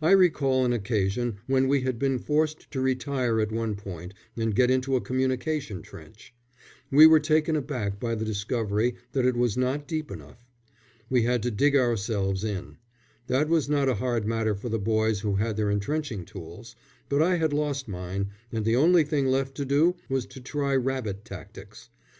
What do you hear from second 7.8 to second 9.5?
by the discovery that it